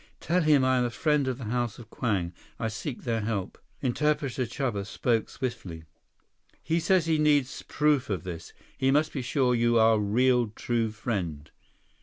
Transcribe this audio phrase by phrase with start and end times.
[0.19, 2.33] "Tell him I am a friend of the House of Kwang.
[2.57, 5.83] I seek their help." Interpreter Chuba spoke swiftly.
[6.63, 8.51] "He says he needs proof of this.
[8.75, 11.51] He must be sure you are real true friend."